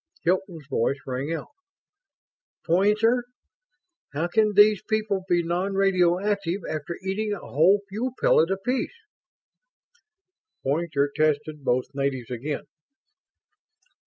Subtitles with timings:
[0.23, 1.51] Hilton's voice rang out.
[2.65, 3.25] "Poynter!
[4.13, 8.95] How can these people be non radioactive after eating a whole fuel pellet apiece?"
[10.63, 12.63] Poynter tested both natives again.